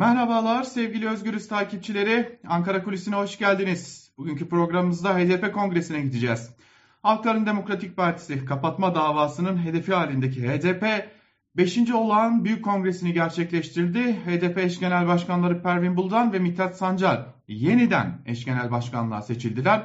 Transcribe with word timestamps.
Merhabalar 0.00 0.62
sevgili 0.62 1.08
Özgürüz 1.08 1.48
takipçileri. 1.48 2.38
Ankara 2.48 2.84
Kulisi'ne 2.84 3.16
hoş 3.16 3.38
geldiniz. 3.38 4.12
Bugünkü 4.18 4.48
programımızda 4.48 5.18
HDP 5.18 5.54
Kongresi'ne 5.54 6.00
gideceğiz. 6.00 6.50
Halkların 7.02 7.46
Demokratik 7.46 7.96
Partisi 7.96 8.44
kapatma 8.44 8.94
davasının 8.94 9.64
hedefi 9.64 9.94
halindeki 9.94 10.48
HDP 10.48 10.84
5. 11.56 11.90
olağan 11.94 12.44
büyük 12.44 12.64
kongresini 12.64 13.12
gerçekleştirdi. 13.12 14.16
HDP 14.26 14.58
eş 14.58 14.78
genel 14.78 15.06
başkanları 15.06 15.62
Pervin 15.62 15.96
Buldan 15.96 16.32
ve 16.32 16.38
Mithat 16.38 16.76
Sancar 16.76 17.26
yeniden 17.48 18.22
eş 18.26 18.44
genel 18.44 18.70
başkanlığa 18.70 19.22
seçildiler. 19.22 19.82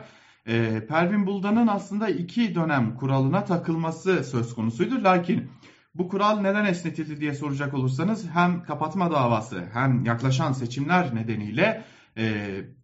Ee, 0.47 0.85
Pervin 0.87 1.25
Buldan'ın 1.25 1.67
aslında 1.67 2.09
iki 2.09 2.55
dönem 2.55 2.95
kuralına 2.95 3.45
takılması 3.45 4.23
söz 4.23 4.55
konusuydu. 4.55 5.03
Lakin 5.03 5.49
bu 5.95 6.07
kural 6.07 6.39
neden 6.39 6.65
esnetildi 6.65 7.21
diye 7.21 7.33
soracak 7.33 7.73
olursanız 7.73 8.29
hem 8.29 8.63
kapatma 8.63 9.11
davası 9.11 9.63
hem 9.73 10.05
yaklaşan 10.05 10.51
seçimler 10.51 11.15
nedeniyle 11.15 11.83
e, 12.17 12.33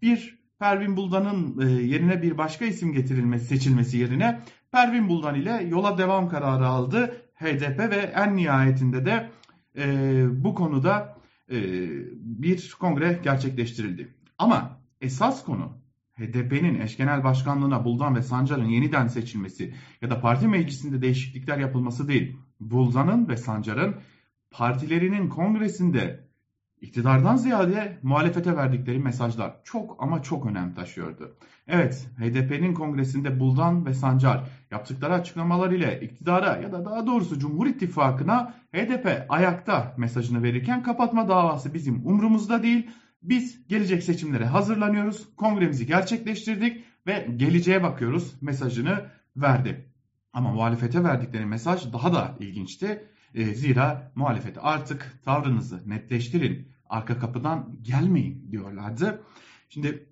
bir 0.02 0.42
Pervin 0.60 0.98
Buldan'ın 0.98 1.62
e, 1.62 1.82
yerine 1.82 2.22
bir 2.22 2.38
başka 2.38 2.66
isim 2.66 2.94
getirilmesi 2.94 3.46
seçilmesi 3.46 3.98
yerine 3.98 4.40
Pervin 4.72 5.10
Buldan 5.10 5.36
ile 5.36 5.68
yola 5.70 5.98
devam 5.98 6.30
kararı 6.30 6.68
aldı 6.68 7.16
HDP 7.36 7.80
ve 7.80 7.96
en 7.96 8.36
nihayetinde 8.36 9.06
de 9.06 9.30
e, 9.78 10.44
bu 10.44 10.56
konuda 10.56 11.18
e, 11.52 11.58
bir 12.16 12.76
kongre 12.80 13.20
gerçekleştirildi. 13.24 14.16
Ama 14.38 14.78
esas 15.02 15.46
konu 15.46 15.81
HDP'nin 16.22 16.80
eş 16.80 16.98
genel 16.98 17.24
başkanlığına 17.24 17.86
Buldan 17.86 18.16
ve 18.16 18.22
Sancar'ın 18.22 18.66
yeniden 18.66 19.08
seçilmesi 19.08 19.74
ya 20.02 20.10
da 20.10 20.22
parti 20.22 20.48
meclisinde 20.48 21.02
değişiklikler 21.02 21.58
yapılması 21.58 22.08
değil. 22.08 22.38
Buldan'ın 22.60 23.30
ve 23.30 23.38
Sancar'ın 23.38 23.96
partilerinin 24.52 25.30
kongresinde 25.30 26.32
iktidardan 26.82 27.36
ziyade 27.36 28.00
muhalefete 28.04 28.58
verdikleri 28.58 29.00
mesajlar 29.00 29.56
çok 29.64 30.04
ama 30.04 30.24
çok 30.24 30.46
önem 30.46 30.74
taşıyordu. 30.74 31.38
Evet, 31.68 32.10
HDP'nin 32.18 32.74
kongresinde 32.74 33.40
Buldan 33.40 33.86
ve 33.86 33.94
Sancar 33.94 34.50
yaptıkları 34.72 35.14
açıklamalar 35.14 35.72
ile 35.72 36.02
iktidara 36.02 36.58
ya 36.58 36.72
da 36.72 36.86
daha 36.86 37.08
doğrusu 37.08 37.40
Cumhur 37.40 37.68
İttifakı'na 37.68 38.54
HDP 38.74 39.26
ayakta 39.30 39.94
mesajını 39.98 40.44
verirken 40.44 40.84
kapatma 40.84 41.30
davası 41.30 41.74
bizim 41.74 42.08
umrumuzda 42.08 42.64
değil. 42.64 42.90
Biz 43.22 43.68
gelecek 43.68 44.04
seçimlere 44.04 44.46
hazırlanıyoruz, 44.46 45.36
kongremizi 45.36 45.88
gerçekleştirdik 45.88 46.84
ve 47.08 47.28
geleceğe 47.38 47.84
bakıyoruz 47.84 48.34
mesajını 48.42 49.06
verdi. 49.36 49.86
Ama 50.34 50.52
muhalefete 50.52 51.04
verdikleri 51.04 51.46
mesaj 51.46 51.94
daha 51.94 52.14
da 52.14 52.36
ilginçti. 52.40 53.08
E, 53.34 53.46
zira 53.46 54.12
muhalefet 54.16 54.58
artık 54.62 55.20
tavrınızı 55.26 55.90
netleştirin, 55.90 56.68
arka 56.90 57.20
kapıdan 57.20 57.78
gelmeyin 57.82 58.52
diyorlardı. 58.52 59.24
Şimdi 59.70 60.08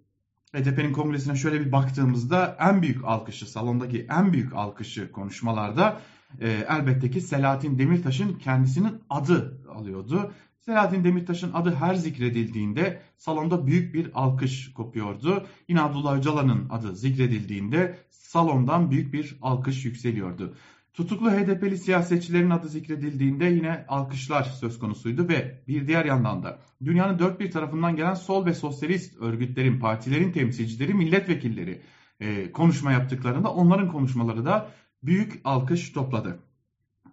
HDP'nin 0.54 0.94
kongresine 0.94 1.36
şöyle 1.36 1.60
bir 1.66 1.72
baktığımızda 1.72 2.58
en 2.60 2.82
büyük 2.82 3.04
alkışı, 3.04 3.52
salondaki 3.52 4.08
en 4.10 4.34
büyük 4.34 4.54
alkışı 4.54 5.12
konuşmalarda 5.12 6.02
e, 6.40 6.50
elbette 6.50 7.12
ki 7.12 7.22
Selahattin 7.22 7.80
Demirtaş'ın 7.80 8.34
kendisinin 8.34 9.02
adı 9.10 9.62
alıyordu. 9.70 10.34
Selahattin 10.70 11.04
Demirtaş'ın 11.04 11.54
adı 11.54 11.76
her 11.76 11.96
zikredildiğinde 11.96 13.02
salonda 13.18 13.68
büyük 13.68 13.94
bir 13.94 14.12
alkış 14.14 14.74
kopuyordu. 14.74 15.48
Yine 15.68 15.82
Abdullah 15.82 16.18
Öcalan'ın 16.18 16.70
adı 16.70 16.96
zikredildiğinde 16.96 18.00
salondan 18.10 18.92
büyük 18.92 19.14
bir 19.14 19.38
alkış 19.42 19.86
yükseliyordu. 19.86 20.56
Tutuklu 20.94 21.32
HDP'li 21.32 21.78
siyasetçilerin 21.78 22.50
adı 22.50 22.70
zikredildiğinde 22.70 23.46
yine 23.46 23.86
alkışlar 23.88 24.44
söz 24.44 24.80
konusuydu 24.80 25.28
ve 25.28 25.62
bir 25.68 25.88
diğer 25.88 26.06
yandan 26.06 26.44
da 26.44 26.60
dünyanın 26.86 27.20
dört 27.20 27.40
bir 27.40 27.52
tarafından 27.52 27.96
gelen 27.96 28.14
sol 28.14 28.46
ve 28.46 28.54
sosyalist 28.54 29.22
örgütlerin, 29.22 29.80
partilerin 29.80 30.32
temsilcileri, 30.32 30.94
milletvekilleri 30.94 31.82
e, 32.20 32.52
konuşma 32.52 32.92
yaptıklarında 32.92 33.54
onların 33.54 33.92
konuşmaları 33.92 34.46
da 34.46 34.72
büyük 35.04 35.42
alkış 35.44 35.92
topladı. 35.92 36.40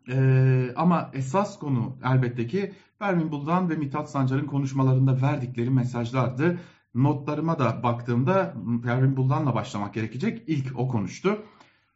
E, 0.09 0.73
ama 0.77 1.11
esas 1.15 1.59
konu 1.59 1.99
elbette 2.05 2.47
ki 2.47 2.73
Pervin 2.99 3.31
Buldan 3.31 3.71
ve 3.71 3.77
Mithat 3.77 4.11
Sancar'ın 4.11 4.47
konuşmalarında 4.47 5.23
verdikleri 5.23 5.71
mesajlardı. 5.71 6.59
Notlarıma 6.95 7.59
da 7.59 7.83
baktığımda 7.83 8.55
Pervin 8.83 9.17
Buldan'la 9.17 9.55
başlamak 9.55 9.95
gerekecek. 9.95 10.43
İlk 10.47 10.79
o 10.79 10.89
konuştu. 10.89 11.39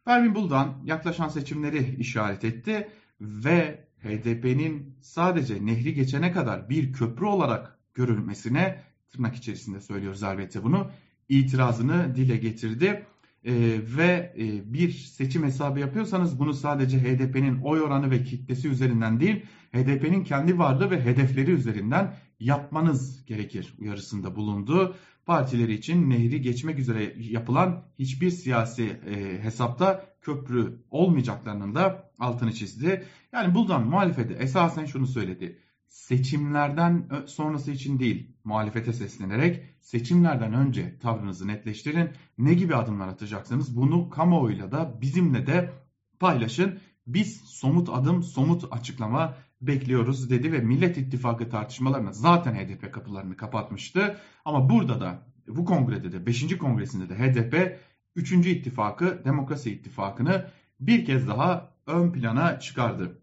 Pervin 0.05 0.35
Buldan 0.35 0.73
yaklaşan 0.85 1.27
seçimleri 1.27 1.95
işaret 1.95 2.43
etti 2.43 2.89
ve 3.21 3.85
HDP'nin 4.03 4.97
sadece 5.01 5.65
nehri 5.65 5.93
geçene 5.93 6.31
kadar 6.31 6.69
bir 6.69 6.93
köprü 6.93 7.25
olarak 7.25 7.79
görülmesine 7.93 8.83
tırnak 9.11 9.35
içerisinde 9.35 9.81
söylüyoruz 9.81 10.23
elbette 10.23 10.63
bunu 10.63 10.91
itirazını 11.29 12.15
dile 12.15 12.37
getirdi. 12.37 13.05
E, 13.45 13.53
ve 13.97 14.33
e, 14.37 14.73
bir 14.73 14.91
seçim 14.91 15.43
hesabı 15.43 15.79
yapıyorsanız 15.79 16.39
bunu 16.39 16.53
sadece 16.53 16.99
HDP'nin 16.99 17.61
oy 17.61 17.81
oranı 17.81 18.11
ve 18.11 18.23
kitlesi 18.23 18.67
üzerinden 18.67 19.19
değil 19.19 19.45
HDP'nin 19.73 20.23
kendi 20.23 20.59
varlığı 20.59 20.91
ve 20.91 21.05
hedefleri 21.05 21.51
üzerinden 21.51 22.15
yapmanız 22.39 23.25
gerekir 23.25 23.73
uyarısında 23.79 24.35
bulundu. 24.35 24.95
Partileri 25.25 25.73
için 25.73 26.09
nehri 26.09 26.41
geçmek 26.41 26.79
üzere 26.79 27.15
yapılan 27.17 27.83
hiçbir 27.99 28.29
siyasi 28.29 28.83
e, 28.83 29.43
hesapta 29.43 30.05
köprü 30.21 30.83
olmayacaklarının 30.89 31.75
da 31.75 32.11
altını 32.19 32.53
çizdi. 32.53 33.05
Yani 33.33 33.55
buradan 33.55 33.87
muhalefete 33.87 34.33
esasen 34.33 34.85
şunu 34.85 35.07
söyledi. 35.07 35.57
Seçimlerden 35.91 37.09
sonrası 37.25 37.71
için 37.71 37.99
değil 37.99 38.35
muhalefete 38.43 38.93
seslenerek 38.93 39.63
seçimlerden 39.81 40.53
önce 40.53 40.99
tavrınızı 40.99 41.47
netleştirin. 41.47 42.09
Ne 42.37 42.53
gibi 42.53 42.75
adımlar 42.75 43.07
atacaksınız 43.07 43.77
bunu 43.77 44.09
kamuoyuyla 44.09 44.71
da 44.71 45.01
bizimle 45.01 45.47
de 45.47 45.73
paylaşın. 46.19 46.79
Biz 47.07 47.41
somut 47.41 47.89
adım, 47.89 48.23
somut 48.23 48.63
açıklama 48.71 49.35
bekliyoruz 49.61 50.29
dedi 50.29 50.51
ve 50.51 50.59
Millet 50.59 50.97
İttifakı 50.97 51.49
tartışmalarına 51.49 52.13
zaten 52.13 52.55
HDP 52.55 52.93
kapılarını 52.93 53.37
kapatmıştı. 53.37 54.17
Ama 54.45 54.69
burada 54.69 55.01
da 55.01 55.27
bu 55.47 55.65
kongrede 55.65 56.11
de 56.11 56.25
5. 56.25 56.57
kongresinde 56.57 57.09
de 57.09 57.15
HDP 57.15 57.79
3. 58.15 58.31
ittifakı 58.31 59.21
Demokrasi 59.25 59.71
İttifakı'nı 59.71 60.47
bir 60.79 61.05
kez 61.05 61.27
daha 61.27 61.73
ön 61.87 62.11
plana 62.11 62.59
çıkardı. 62.59 63.20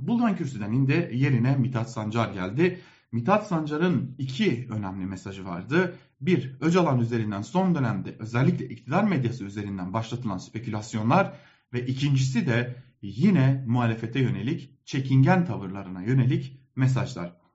Buldan 0.00 0.36
kürsüden 0.36 0.72
indi 0.72 1.10
yerine 1.14 1.56
Mithat 1.56 1.90
Sancar 1.90 2.32
geldi. 2.32 2.80
Mithat 3.12 3.46
Sancar'ın 3.46 4.14
iki 4.18 4.68
önemli 4.70 5.06
mesajı 5.06 5.44
vardı. 5.44 5.94
Bir, 6.20 6.56
Öcalan 6.60 7.00
üzerinden 7.00 7.42
son 7.42 7.74
dönemde 7.74 8.16
özellikle 8.18 8.68
iktidar 8.68 9.04
medyası 9.04 9.44
üzerinden 9.44 9.92
başlatılan 9.92 10.38
spekülasyonlar 10.38 11.32
ve 11.72 11.86
ikincisi 11.86 12.46
de 12.46 12.82
yine 13.02 13.64
muhalefete 13.66 14.20
yönelik 14.20 14.86
çekingen 14.86 15.46
tavırlarına 15.46 16.02
yönelik 16.02 16.60
mesajlar. 16.76 17.47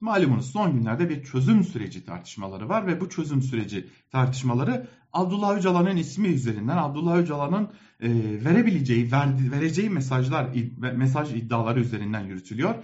Malumunuz 0.00 0.50
son 0.50 0.72
günlerde 0.72 1.08
bir 1.08 1.22
çözüm 1.22 1.64
süreci 1.64 2.04
tartışmaları 2.04 2.68
var 2.68 2.86
ve 2.86 3.00
bu 3.00 3.08
çözüm 3.08 3.42
süreci 3.42 3.88
tartışmaları 4.10 4.88
Abdullah 5.12 5.56
Öcalan'ın 5.56 5.96
ismi 5.96 6.28
üzerinden 6.28 6.76
Abdullah 6.76 7.16
Öcalan'ın 7.16 7.68
e, 8.00 8.10
verebileceği, 8.44 9.12
verdi, 9.12 9.52
vereceği 9.52 9.90
mesajlar, 9.90 10.48
mesaj 10.78 11.34
iddiaları 11.34 11.80
üzerinden 11.80 12.24
yürütülüyor. 12.24 12.74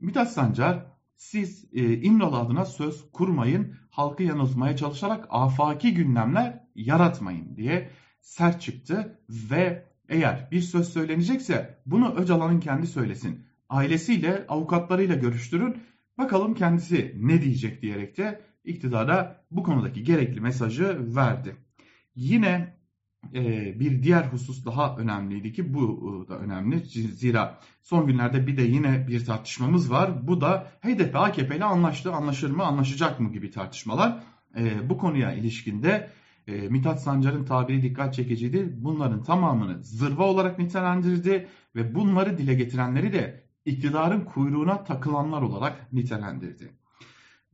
Mithat 0.00 0.32
Sancar 0.32 0.86
siz 1.16 1.64
e, 1.72 2.02
İmralı 2.02 2.36
adına 2.36 2.64
söz 2.64 3.10
kurmayın, 3.12 3.74
halkı 3.90 4.22
yanıltmaya 4.22 4.76
çalışarak 4.76 5.26
afaki 5.30 5.94
gündemler 5.94 6.60
yaratmayın 6.74 7.56
diye 7.56 7.90
sert 8.20 8.62
çıktı 8.62 9.18
ve 9.28 9.86
eğer 10.08 10.48
bir 10.50 10.60
söz 10.60 10.88
söylenecekse 10.88 11.82
bunu 11.86 12.14
Öcalan'ın 12.14 12.60
kendi 12.60 12.86
söylesin. 12.86 13.46
Ailesiyle, 13.68 14.46
avukatlarıyla 14.48 15.14
görüştürün. 15.14 15.76
Bakalım 16.18 16.54
kendisi 16.54 17.16
ne 17.20 17.42
diyecek 17.42 17.82
diyerek 17.82 18.16
de 18.16 18.40
iktidara 18.64 19.44
bu 19.50 19.62
konudaki 19.62 20.02
gerekli 20.02 20.40
mesajı 20.40 21.16
verdi. 21.16 21.56
Yine 22.14 22.76
e, 23.34 23.80
bir 23.80 24.02
diğer 24.02 24.24
husus 24.24 24.66
daha 24.66 24.96
önemliydi 24.96 25.52
ki 25.52 25.74
bu 25.74 26.24
e, 26.24 26.28
da 26.28 26.38
önemli. 26.38 26.78
Zira 26.80 27.60
son 27.82 28.06
günlerde 28.06 28.46
bir 28.46 28.56
de 28.56 28.62
yine 28.62 29.08
bir 29.08 29.24
tartışmamız 29.24 29.90
var. 29.90 30.28
Bu 30.28 30.40
da 30.40 30.66
HDP 30.80 31.16
AKP 31.16 31.56
ile 31.56 31.64
anlaştı, 31.64 32.12
anlaşır 32.12 32.50
mı, 32.50 32.64
anlaşacak 32.64 33.20
mı 33.20 33.32
gibi 33.32 33.50
tartışmalar. 33.50 34.22
E, 34.58 34.88
bu 34.90 34.98
konuya 34.98 35.32
ilişkinde 35.32 36.10
Mithat 36.46 37.02
Sancar'ın 37.02 37.44
tabiri 37.44 37.82
dikkat 37.82 38.14
çekiciydi. 38.14 38.72
Bunların 38.76 39.22
tamamını 39.22 39.84
zırva 39.84 40.24
olarak 40.24 40.58
nitelendirdi 40.58 41.48
ve 41.76 41.94
bunları 41.94 42.38
dile 42.38 42.54
getirenleri 42.54 43.12
de 43.12 43.41
iktidarın 43.64 44.24
kuyruğuna 44.24 44.84
takılanlar 44.84 45.42
olarak 45.42 45.92
nitelendirdi. 45.92 46.72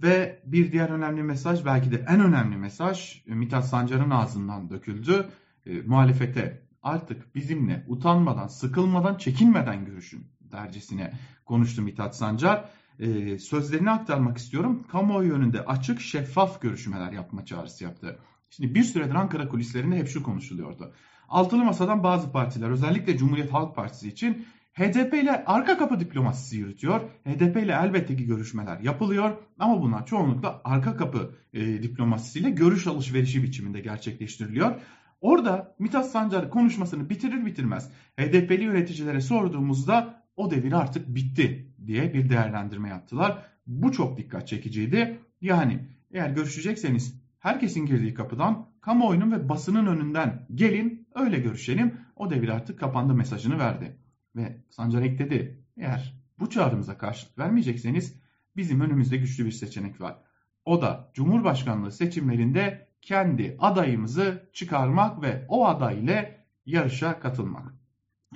Ve 0.03 0.43
bir 0.45 0.73
diğer 0.73 0.91
önemli 0.91 1.23
mesaj 1.23 1.65
belki 1.65 1.91
de 1.93 2.05
en 2.09 2.21
önemli 2.21 2.57
mesaj 2.57 3.23
e, 3.27 3.35
Mithat 3.35 3.69
Sancar'ın 3.69 4.11
ağzından 4.11 4.71
döküldü. 4.71 5.29
E, 5.67 5.81
muhalefete 5.81 6.63
artık 6.83 7.35
bizimle 7.35 7.85
utanmadan, 7.89 8.47
sıkılmadan, 8.47 9.15
çekinmeden 9.15 9.85
görüşün 9.85 10.27
dercesine 10.41 11.13
konuştu 11.45 11.83
Mithat 11.83 12.17
Sancar. 12.17 12.65
e, 12.99 13.39
sözlerini 13.39 13.91
aktarmak 13.91 14.39
istiyorum. 14.39 14.87
Kamuoyu 14.91 15.33
önünde 15.33 15.65
açık, 15.65 16.01
şeffaf 16.01 16.61
görüşmeler 16.61 17.13
yapma 17.13 17.45
çağrısı 17.45 17.85
yaptı. 17.85 18.19
Şimdi 18.51 18.75
bir 18.75 18.85
süredir 18.85 19.15
Ankara 19.15 19.49
kulislerinde 19.49 19.97
hep 19.97 20.09
şu 20.09 20.23
konuşuluyordu. 20.23 20.95
Altılı 21.29 21.65
Masa'dan 21.65 22.03
bazı 22.03 22.33
partiler 22.33 22.71
özellikle 22.71 23.17
Cumhuriyet 23.17 23.53
Halk 23.53 23.77
Partisi 23.77 24.09
için 24.09 24.47
HDP 24.79 25.15
ile 25.15 25.45
arka 25.45 25.79
kapı 25.79 26.01
diplomasisi 26.01 26.57
yürütüyor. 26.57 27.01
HDP 27.01 27.57
ile 27.57 27.73
elbette 27.73 28.17
ki 28.17 28.27
görüşmeler 28.27 28.81
yapılıyor 28.81 29.37
ama 29.59 29.83
bunlar 29.83 30.07
çoğunlukla 30.07 30.61
arka 30.65 30.97
kapı 30.97 31.35
e, 31.53 31.83
diplomasisiyle 31.83 32.51
görüş 32.51 32.87
alışverişi 32.87 33.43
biçiminde 33.43 33.81
gerçekleştiriliyor. 33.81 34.81
Orada 35.21 35.75
Mithat 35.79 36.11
Sancar 36.11 36.51
konuşmasını 36.51 37.11
bitirir 37.11 37.47
bitirmez 37.47 37.91
HDP'li 38.17 38.63
yöneticilere 38.63 39.21
sorduğumuzda 39.21 40.25
o 40.37 40.51
devir 40.51 40.73
artık 40.73 41.15
bitti 41.15 41.73
diye 41.87 42.15
bir 42.15 42.31
değerlendirme 42.31 42.89
yaptılar. 42.89 43.43
Bu 43.67 43.93
çok 43.93 44.19
dikkat 44.19 44.49
çekiciydi. 44.49 45.19
Yani 45.41 45.89
eğer 46.11 46.31
görüşecekseniz 46.31 47.23
herkesin 47.39 47.87
girdiği 47.87 48.15
kapıdan 48.15 48.67
kamuoyunun 48.81 49.33
ve 49.33 49.49
basının 49.49 49.87
önünden 49.87 50.47
gelin 50.55 51.07
öyle 51.15 51.39
görüşelim. 51.39 51.95
O 52.17 52.31
devir 52.31 52.49
artık 52.49 52.81
kapandı 52.81 53.15
mesajını 53.15 53.59
verdi. 53.59 53.97
Ve 54.39 54.57
Sancar 54.71 55.03
ekledi 55.03 55.63
eğer 55.77 56.15
bu 56.39 56.51
çağrımıza 56.51 56.99
karşılık 56.99 57.39
vermeyecekseniz 57.39 58.15
bizim 58.57 58.81
önümüzde 58.81 59.17
güçlü 59.17 59.45
bir 59.45 59.51
seçenek 59.51 60.01
var. 60.01 60.19
O 60.65 60.83
da 60.83 61.11
Cumhurbaşkanlığı 61.15 61.93
seçimlerinde 61.93 62.89
kendi 63.03 63.57
adayımızı 63.59 64.49
çıkarmak 64.53 65.23
ve 65.23 65.45
o 65.49 65.67
aday 65.67 66.01
ile 66.01 66.45
yarışa 66.67 67.21
katılmak. 67.21 67.75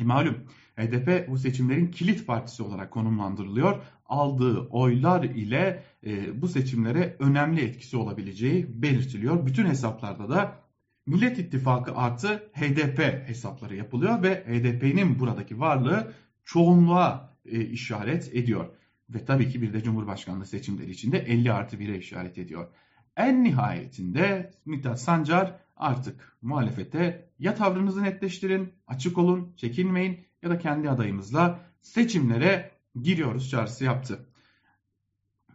E 0.01 0.05
malum 0.05 0.37
HDP 0.77 1.29
bu 1.29 1.39
seçimlerin 1.39 1.87
kilit 1.87 2.27
partisi 2.27 2.63
olarak 2.63 2.91
konumlandırılıyor. 2.91 3.83
Aldığı 4.07 4.61
oylar 4.61 5.23
ile 5.23 5.83
e, 6.07 6.43
bu 6.43 6.49
seçimlere 6.49 7.17
önemli 7.19 7.61
etkisi 7.61 7.97
olabileceği 7.97 8.83
belirtiliyor. 8.83 9.47
Bütün 9.47 9.67
hesaplarda 9.67 10.29
da 10.29 10.62
Millet 11.07 11.39
İttifakı 11.39 11.95
artı 11.95 12.51
HDP 12.53 13.29
hesapları 13.29 13.77
yapılıyor 13.77 14.23
ve 14.23 14.45
HDP'nin 14.45 15.19
buradaki 15.19 15.61
varlığı 15.61 16.13
çoğunluğa 16.45 17.37
e, 17.47 17.61
işaret 17.61 18.35
ediyor. 18.35 18.69
Ve 19.11 19.25
tabii 19.25 19.49
ki 19.49 19.63
bir 19.63 19.73
de 19.73 19.83
Cumhurbaşkanlığı 19.83 20.47
seçimleri 20.47 20.91
içinde 20.91 21.19
50 21.19 21.53
artı 21.53 21.77
1'e 21.77 21.99
işaret 21.99 22.39
ediyor. 22.39 22.69
En 23.17 23.45
nihayetinde 23.45 24.51
Mithat 24.65 25.01
Sancar 25.01 25.61
artık 25.77 26.37
muhalefete 26.43 27.29
ya 27.39 27.55
tavrınızı 27.55 28.03
netleştirin, 28.03 28.73
açık 28.87 29.19
olun, 29.19 29.53
çekinmeyin 29.57 30.21
ya 30.43 30.51
da 30.51 30.59
kendi 30.59 30.91
adayımızla 30.91 31.61
seçimlere 31.81 32.71
giriyoruz 33.03 33.51
çağrısı 33.51 33.85
yaptı. 33.85 34.27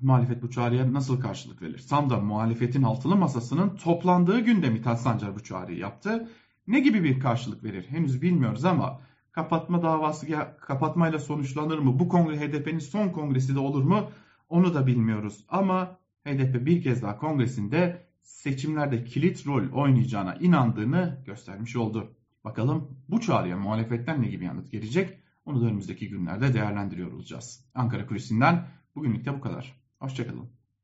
Muhalefet 0.01 0.41
bu 0.41 0.49
çağrıya 0.49 0.93
nasıl 0.93 1.21
karşılık 1.21 1.61
verir? 1.61 1.85
Tam 1.89 2.09
da 2.09 2.19
muhalefetin 2.19 2.83
altılı 2.83 3.15
masasının 3.15 3.75
toplandığı 3.75 4.39
günde 4.39 4.69
Mithat 4.69 5.01
Sancar 5.01 5.35
bu 5.35 5.43
çağrıyı 5.43 5.77
yaptı. 5.77 6.29
Ne 6.67 6.79
gibi 6.79 7.03
bir 7.03 7.19
karşılık 7.19 7.63
verir? 7.63 7.85
Henüz 7.89 8.21
bilmiyoruz 8.21 8.65
ama 8.65 9.01
kapatma 9.31 9.83
davası 9.83 10.27
kapatmayla 10.59 11.19
sonuçlanır 11.19 11.79
mı? 11.79 11.99
Bu 11.99 12.09
kongre 12.09 12.39
HDP'nin 12.39 12.79
son 12.79 13.09
kongresi 13.09 13.55
de 13.55 13.59
olur 13.59 13.83
mu? 13.83 14.09
Onu 14.49 14.73
da 14.73 14.87
bilmiyoruz. 14.87 15.45
Ama 15.49 15.97
HDP 16.25 16.65
bir 16.65 16.83
kez 16.83 17.01
daha 17.01 17.17
kongresinde 17.17 18.07
seçimlerde 18.23 19.03
kilit 19.03 19.47
rol 19.47 19.71
oynayacağına 19.71 20.35
inandığını 20.35 21.23
göstermiş 21.25 21.75
oldu. 21.75 22.11
Bakalım 22.43 22.97
bu 23.09 23.21
çağrıya 23.21 23.57
muhalefetten 23.57 24.21
ne 24.21 24.27
gibi 24.27 24.45
yanıt 24.45 24.71
gelecek? 24.71 25.17
Onu 25.45 25.61
da 25.61 25.65
önümüzdeki 25.65 26.09
günlerde 26.09 26.53
değerlendiriyor 26.53 27.11
olacağız. 27.11 27.65
Ankara 27.75 28.07
Kulisi'nden 28.07 28.67
bugünlük 28.95 29.25
de 29.25 29.33
bu 29.33 29.41
kadar. 29.41 29.86
Hoşçakalın. 29.99 30.56